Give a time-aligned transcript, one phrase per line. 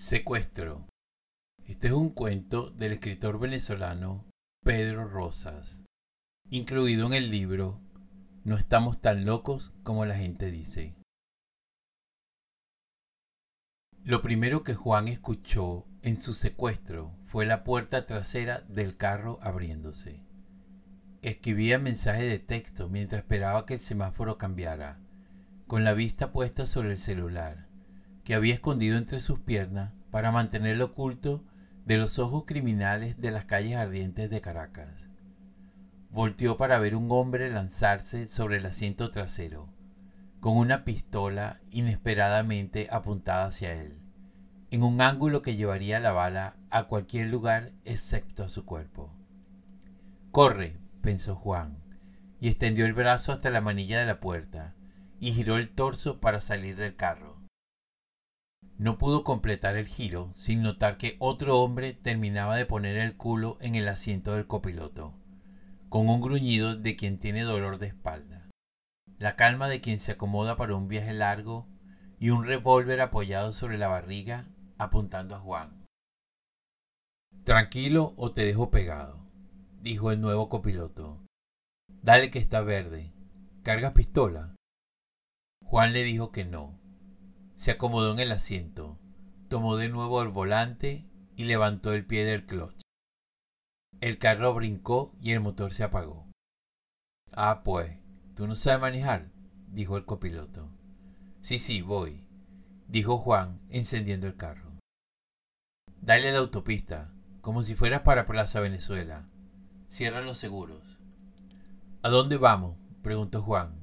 [0.00, 0.88] Secuestro.
[1.66, 4.24] Este es un cuento del escritor venezolano
[4.64, 5.82] Pedro Rosas,
[6.48, 7.82] incluido en el libro
[8.42, 10.94] No estamos tan locos como la gente dice.
[14.02, 20.22] Lo primero que Juan escuchó en su secuestro fue la puerta trasera del carro abriéndose.
[21.20, 24.98] Escribía mensajes de texto mientras esperaba que el semáforo cambiara,
[25.66, 27.69] con la vista puesta sobre el celular,
[28.30, 31.42] que había escondido entre sus piernas para mantenerlo oculto
[31.84, 34.86] de los ojos criminales de las calles ardientes de Caracas.
[36.10, 39.68] Volteó para ver un hombre lanzarse sobre el asiento trasero,
[40.38, 43.98] con una pistola inesperadamente apuntada hacia él,
[44.70, 49.12] en un ángulo que llevaría la bala a cualquier lugar excepto a su cuerpo.
[50.30, 51.82] Corre, pensó Juan,
[52.40, 54.76] y extendió el brazo hasta la manilla de la puerta,
[55.18, 57.29] y giró el torso para salir del carro.
[58.80, 63.58] No pudo completar el giro sin notar que otro hombre terminaba de poner el culo
[63.60, 65.12] en el asiento del copiloto,
[65.90, 68.48] con un gruñido de quien tiene dolor de espalda,
[69.18, 71.68] la calma de quien se acomoda para un viaje largo
[72.18, 75.84] y un revólver apoyado sobre la barriga apuntando a Juan.
[77.44, 79.20] Tranquilo o te dejo pegado,
[79.82, 81.22] dijo el nuevo copiloto.
[82.00, 83.12] Dale que está verde.
[83.62, 84.54] ¿Cargas pistola?
[85.66, 86.79] Juan le dijo que no.
[87.60, 88.98] Se acomodó en el asiento,
[89.50, 91.04] tomó de nuevo el volante
[91.36, 92.80] y levantó el pie del clutch.
[94.00, 96.26] El carro brincó y el motor se apagó.
[97.32, 97.98] Ah, pues,
[98.34, 99.30] ¿tú no sabes manejar?
[99.72, 100.70] dijo el copiloto.
[101.42, 102.24] Sí, sí, voy,
[102.88, 104.70] dijo Juan, encendiendo el carro.
[106.00, 109.28] Dale la autopista, como si fueras para Plaza Venezuela.
[109.86, 110.98] Cierra los seguros.
[112.00, 112.78] ¿A dónde vamos?
[113.02, 113.74] preguntó Juan.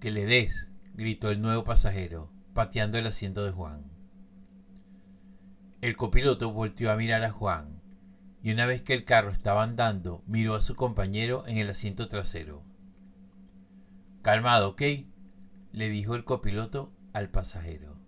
[0.00, 3.82] Que le des, gritó el nuevo pasajero, pateando el asiento de Juan.
[5.80, 7.82] El copiloto volteó a mirar a Juan,
[8.42, 12.08] y una vez que el carro estaba andando, miró a su compañero en el asiento
[12.08, 12.62] trasero.
[14.22, 14.82] Calmado, ¿ok?
[15.72, 17.98] le dijo el copiloto al pasajero.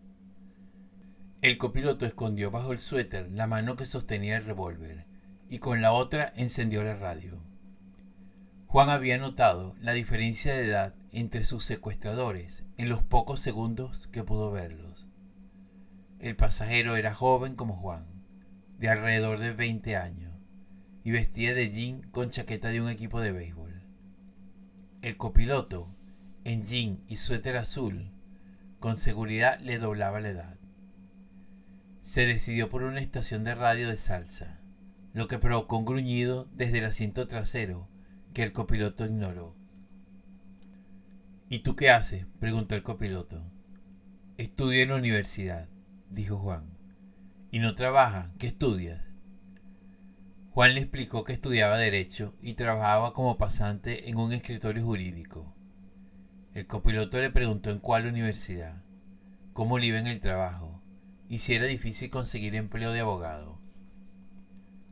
[1.42, 5.04] El copiloto escondió bajo el suéter la mano que sostenía el revólver
[5.50, 7.38] y con la otra encendió la radio.
[8.68, 14.24] Juan había notado la diferencia de edad entre sus secuestradores en los pocos segundos que
[14.24, 15.06] pudo verlos.
[16.18, 18.06] El pasajero era joven como Juan,
[18.78, 20.34] de alrededor de 20 años,
[21.04, 23.82] y vestía de jean con chaqueta de un equipo de béisbol.
[25.02, 25.94] El copiloto,
[26.44, 28.10] en jean y suéter azul,
[28.80, 30.58] con seguridad le doblaba la edad.
[32.00, 34.60] Se decidió por una estación de radio de salsa,
[35.12, 37.88] lo que provocó un gruñido desde el asiento trasero
[38.32, 39.56] que el copiloto ignoró.
[41.48, 42.26] ¿Y tú qué haces?
[42.40, 43.40] preguntó el copiloto.
[44.36, 45.68] Estudio en la universidad,
[46.10, 46.76] dijo Juan.
[47.52, 48.32] ¿Y no trabaja?
[48.38, 49.00] ¿Qué estudias?
[50.50, 55.54] Juan le explicó que estudiaba Derecho y trabajaba como pasante en un escritorio jurídico.
[56.52, 58.82] El copiloto le preguntó en cuál universidad,
[59.52, 60.82] cómo le iba en el trabajo
[61.28, 63.60] y si era difícil conseguir empleo de abogado.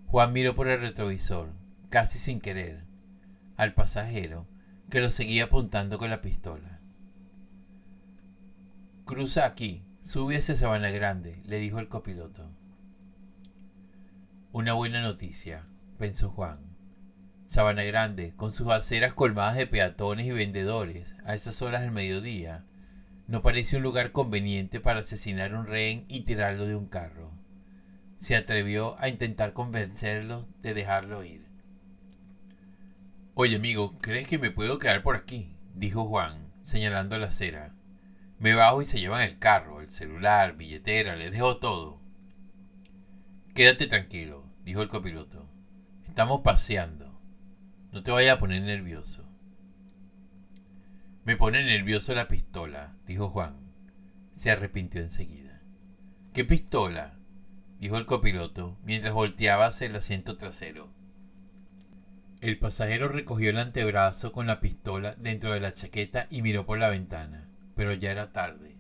[0.07, 1.53] Juan miró por el retrovisor,
[1.91, 2.85] casi sin querer,
[3.57, 4.47] al pasajero,
[4.91, 6.81] que lo seguía apuntando con la pistola.
[9.05, 12.51] Cruza aquí, sube hacia Sabana Grande, le dijo el copiloto.
[14.53, 15.67] Una buena noticia,
[15.99, 16.61] pensó Juan.
[17.47, 22.65] Sabana Grande, con sus aceras colmadas de peatones y vendedores a esas horas del mediodía,
[23.27, 27.33] no parece un lugar conveniente para asesinar a un rehén y tirarlo de un carro.
[28.17, 31.44] Se atrevió a intentar convencerlo de dejarlo ir.
[33.37, 35.57] Oye, amigo, ¿crees que me puedo quedar por aquí?
[35.75, 37.75] dijo Juan, señalando la acera.
[38.39, 42.01] Me bajo y se llevan el carro, el celular, billetera, les dejo todo.
[43.53, 45.51] Quédate tranquilo, dijo el copiloto.
[46.07, 47.21] Estamos paseando.
[47.91, 49.29] No te vayas a poner nervioso.
[51.25, 53.57] Me pone nervioso la pistola, dijo Juan.
[54.33, 55.61] Se arrepintió enseguida.
[56.33, 57.19] ¿Qué pistola?
[57.81, 60.89] dijo el copiloto mientras volteaba hacia el asiento trasero.
[62.45, 66.79] El pasajero recogió el antebrazo con la pistola dentro de la chaqueta y miró por
[66.79, 68.77] la ventana, pero ya era tarde.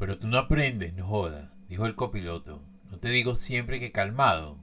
[0.00, 2.60] Pero tú no aprendes, no jodas, dijo el copiloto.
[2.90, 4.58] No te digo siempre que calmado.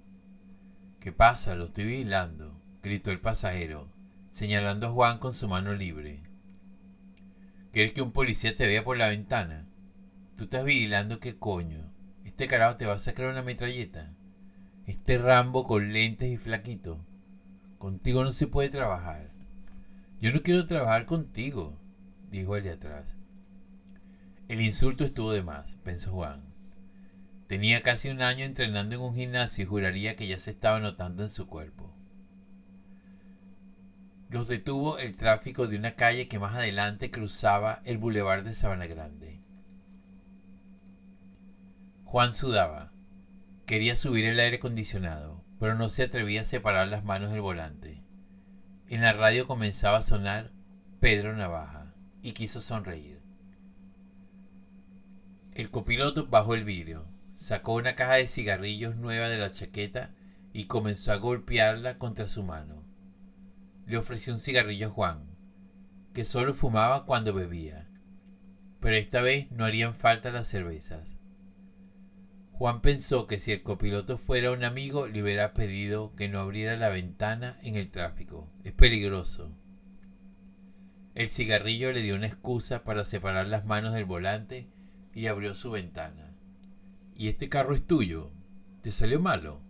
[0.99, 1.55] ¿Qué pasa?
[1.55, 3.87] Lo estoy vigilando, gritó el pasajero,
[4.31, 6.21] señalando a Juan con su mano libre.
[7.71, 9.65] ¿Quieres que un policía te vea por la ventana?
[10.35, 11.89] Tú estás vigilando qué coño.
[12.25, 14.13] Este carajo te va a sacar una metralleta.
[14.87, 17.05] Este Rambo con lentes y flaquito.
[17.79, 19.31] Contigo no se puede trabajar.
[20.19, 21.79] Yo no quiero trabajar contigo,
[22.29, 23.05] dijo el de atrás.
[24.49, 26.43] El insulto estuvo de más, pensó Juan.
[27.47, 31.23] Tenía casi un año entrenando en un gimnasio y juraría que ya se estaba notando
[31.23, 31.95] en su cuerpo.
[34.29, 38.87] Los detuvo el tráfico de una calle que más adelante cruzaba el bulevar de Sabana
[38.87, 39.39] Grande.
[42.03, 42.91] Juan sudaba.
[43.65, 48.01] Quería subir el aire acondicionado, pero no se atrevía a separar las manos del volante.
[48.87, 50.51] En la radio comenzaba a sonar
[50.99, 53.21] Pedro Navaja y quiso sonreír.
[55.53, 60.15] El copiloto bajó el vidrio, sacó una caja de cigarrillos nueva de la chaqueta
[60.53, 62.83] y comenzó a golpearla contra su mano.
[63.85, 65.29] Le ofreció un cigarrillo a Juan,
[66.13, 67.89] que solo fumaba cuando bebía,
[68.79, 71.18] pero esta vez no harían falta las cervezas.
[72.59, 76.75] Juan pensó que si el copiloto fuera un amigo le hubiera pedido que no abriera
[76.75, 78.49] la ventana en el tráfico.
[78.65, 79.49] Es peligroso.
[81.15, 84.67] El cigarrillo le dio una excusa para separar las manos del volante
[85.15, 86.35] y abrió su ventana.
[87.15, 88.29] ¿Y este carro es tuyo?
[88.81, 89.61] ¿Te salió malo?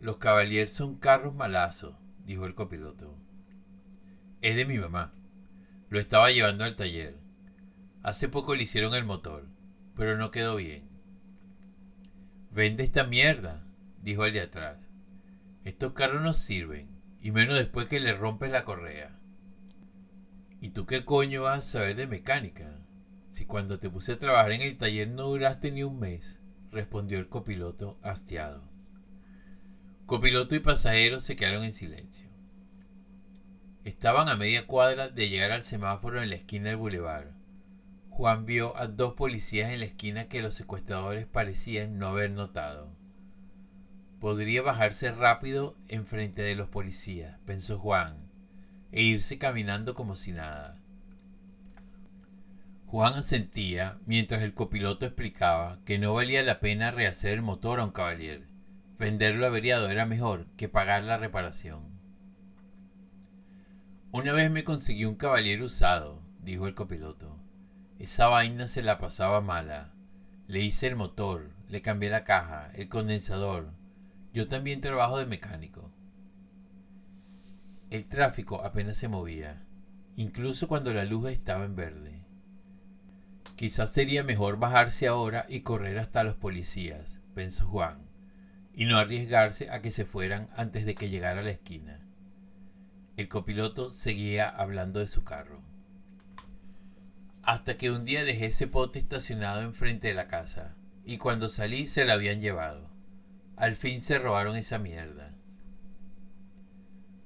[0.00, 1.94] Los Cavaliers son carros malazos,
[2.26, 3.16] dijo el copiloto.
[4.40, 5.14] Es de mi mamá.
[5.90, 7.20] Lo estaba llevando al taller.
[8.02, 9.46] Hace poco le hicieron el motor,
[9.94, 10.91] pero no quedó bien.
[12.54, 13.64] Vende esta mierda,
[14.02, 14.76] dijo el de atrás.
[15.64, 16.86] Estos carros no sirven,
[17.22, 19.18] y menos después que le rompes la correa.
[20.60, 22.78] ¿Y tú qué coño vas a saber de mecánica?
[23.30, 26.40] Si cuando te puse a trabajar en el taller no duraste ni un mes,
[26.70, 28.62] respondió el copiloto hastiado.
[30.04, 32.28] Copiloto y pasajeros se quedaron en silencio.
[33.84, 37.41] Estaban a media cuadra de llegar al semáforo en la esquina del bulevar
[38.14, 42.94] Juan vio a dos policías en la esquina que los secuestradores parecían no haber notado.
[44.20, 48.28] Podría bajarse rápido enfrente de los policías, pensó Juan,
[48.92, 50.78] e irse caminando como si nada.
[52.86, 57.84] Juan asentía mientras el copiloto explicaba que no valía la pena rehacer el motor a
[57.84, 58.44] un caballero.
[58.98, 61.98] Venderlo averiado era mejor que pagar la reparación.
[64.12, 67.41] Una vez me conseguí un caballero usado, dijo el copiloto.
[68.02, 69.92] Esa vaina se la pasaba mala.
[70.48, 73.74] Le hice el motor, le cambié la caja, el condensador.
[74.34, 75.88] Yo también trabajo de mecánico.
[77.90, 79.64] El tráfico apenas se movía,
[80.16, 82.24] incluso cuando la luz estaba en verde.
[83.54, 88.08] Quizás sería mejor bajarse ahora y correr hasta los policías, pensó Juan,
[88.74, 92.00] y no arriesgarse a que se fueran antes de que llegara a la esquina.
[93.16, 95.61] El copiloto seguía hablando de su carro.
[97.42, 101.88] Hasta que un día dejé ese pote estacionado enfrente de la casa, y cuando salí
[101.88, 102.88] se la habían llevado.
[103.56, 105.34] Al fin se robaron esa mierda.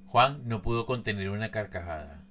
[0.06, 2.22] Juan no pudo contener una carcajada,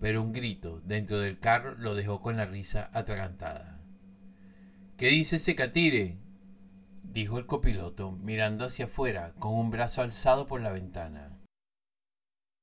[0.00, 3.80] pero un grito dentro del carro lo dejó con la risa atragantada.
[4.98, 6.18] ¿Qué dice ese catire?
[7.02, 11.39] dijo el copiloto, mirando hacia afuera con un brazo alzado por la ventana.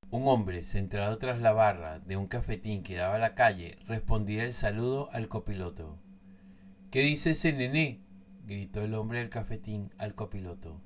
[0.09, 4.45] Un hombre, centrado tras la barra de un cafetín que daba a la calle, respondía
[4.45, 5.97] el saludo al copiloto.
[6.91, 7.99] ¿Qué dice ese nené?
[8.45, 10.79] gritó el hombre del cafetín al copiloto.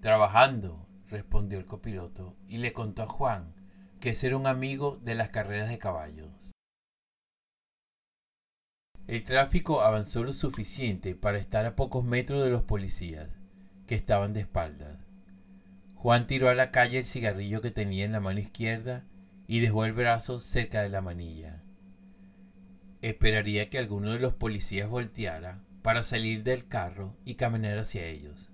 [0.00, 3.52] Trabajando, respondió el copiloto, y le contó a Juan
[3.98, 6.30] que ese era un amigo de las carreras de caballos.
[9.08, 13.28] El tráfico avanzó lo suficiente para estar a pocos metros de los policías,
[13.88, 15.07] que estaban de espaldas.
[15.98, 19.04] Juan tiró a la calle el cigarrillo que tenía en la mano izquierda
[19.48, 21.64] y dejó el brazo cerca de la manilla.
[23.02, 28.52] Esperaría que alguno de los policías volteara para salir del carro y caminar hacia ellos.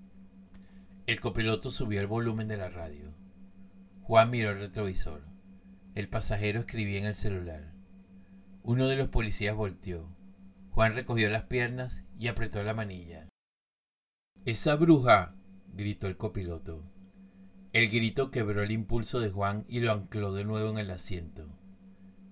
[1.07, 3.13] El copiloto subió el volumen de la radio.
[4.05, 5.23] Juan miró el retrovisor.
[5.95, 7.73] El pasajero escribía en el celular.
[8.63, 10.09] Uno de los policías volteó.
[10.71, 13.29] Juan recogió las piernas y apretó la manilla.
[14.47, 15.35] ¡Esa bruja!
[15.75, 16.94] gritó el copiloto.
[17.75, 21.49] El grito quebró el impulso de Juan y lo ancló de nuevo en el asiento.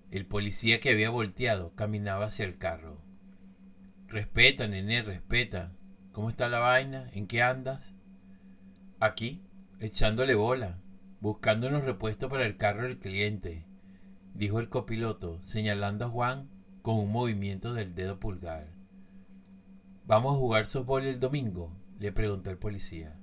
[0.09, 3.01] El policía que había volteado caminaba hacia el carro.
[4.07, 5.73] Respeta, nené, respeta.
[6.13, 7.09] ¿Cómo está la vaina?
[7.11, 7.81] ¿En qué andas?
[9.01, 9.41] Aquí,
[9.81, 10.79] echándole bola,
[11.19, 13.65] buscando unos repuestos para el carro del cliente,
[14.33, 16.47] dijo el copiloto, señalando a Juan
[16.81, 18.69] con un movimiento del dedo pulgar.
[20.05, 21.75] ¿Vamos a jugar softball el domingo?
[21.99, 23.19] le preguntó el policía.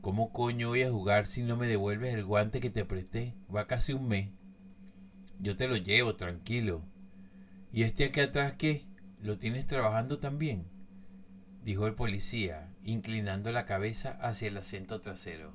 [0.00, 3.34] ¿Cómo coño voy a jugar si no me devuelves el guante que te presté?
[3.54, 4.30] Va casi un mes.
[5.38, 6.82] Yo te lo llevo, tranquilo.
[7.70, 8.86] ¿Y este aquí atrás qué?
[9.20, 10.66] ¿Lo tienes trabajando también?
[11.64, 15.52] Dijo el policía, inclinando la cabeza hacia el asiento trasero.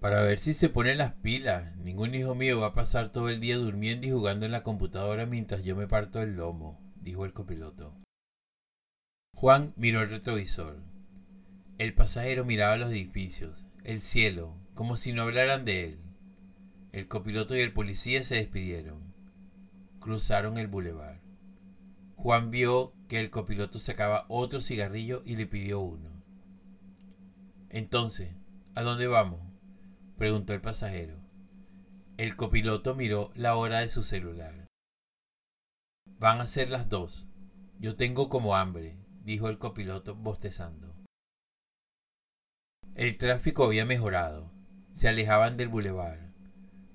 [0.00, 1.74] Para ver si se pone las pilas.
[1.78, 5.24] Ningún hijo mío va a pasar todo el día durmiendo y jugando en la computadora
[5.24, 7.94] mientras yo me parto el lomo, dijo el copiloto.
[9.34, 10.95] Juan miró el retrovisor.
[11.78, 15.98] El pasajero miraba los edificios, el cielo, como si no hablaran de él.
[16.92, 19.12] El copiloto y el policía se despidieron.
[20.00, 21.20] Cruzaron el bulevar.
[22.14, 26.08] Juan vio que el copiloto sacaba otro cigarrillo y le pidió uno.
[27.68, 28.30] Entonces,
[28.74, 29.42] ¿a dónde vamos?
[30.16, 31.18] preguntó el pasajero.
[32.16, 34.66] El copiloto miró la hora de su celular.
[36.18, 37.26] Van a ser las dos.
[37.78, 40.95] Yo tengo como hambre, dijo el copiloto bostezando.
[42.96, 44.50] El tráfico había mejorado.
[44.90, 46.32] Se alejaban del bulevar.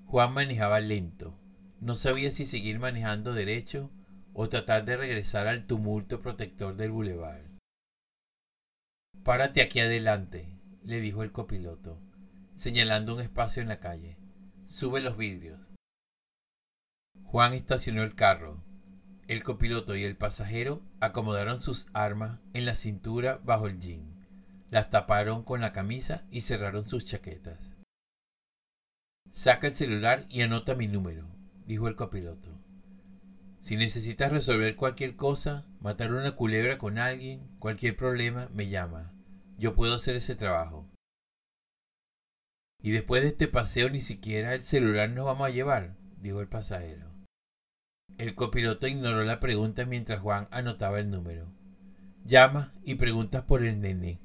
[0.06, 1.38] Juan manejaba lento.
[1.78, 3.88] No sabía si seguir manejando derecho
[4.32, 7.44] o tratar de regresar al tumulto protector del bulevar.
[9.22, 10.48] Párate aquí adelante,
[10.82, 12.00] le dijo el copiloto,
[12.56, 14.18] señalando un espacio en la calle.
[14.66, 15.60] Sube los vidrios.
[17.22, 18.64] Juan estacionó el carro.
[19.28, 24.21] El copiloto y el pasajero acomodaron sus armas en la cintura bajo el jean
[24.72, 27.70] las taparon con la camisa y cerraron sus chaquetas.
[29.30, 31.28] Saca el celular y anota mi número,
[31.66, 32.58] dijo el copiloto.
[33.60, 39.12] Si necesitas resolver cualquier cosa, matar una culebra con alguien, cualquier problema, me llama.
[39.58, 40.88] Yo puedo hacer ese trabajo.
[42.80, 46.48] Y después de este paseo ni siquiera el celular nos vamos a llevar, dijo el
[46.48, 47.12] pasajero.
[48.16, 51.46] El copiloto ignoró la pregunta mientras Juan anotaba el número.
[52.24, 54.18] Llama y preguntas por el nene,